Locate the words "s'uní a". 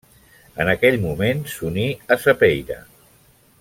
1.57-2.21